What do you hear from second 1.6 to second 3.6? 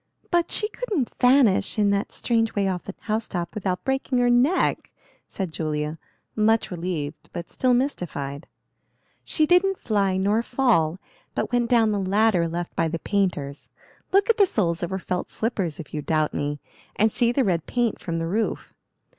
in that strange way off the house top